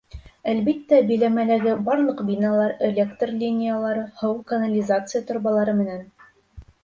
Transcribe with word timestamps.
Әлбиттә, 0.51 0.99
биләмәләге 1.09 1.73
барлыҡ 1.89 2.23
биналар, 2.29 2.73
электр 2.89 3.33
линиялары, 3.43 4.05
һыу, 4.21 4.41
канализация 4.53 5.21
торбалары 5.31 5.77
менән. 5.83 6.01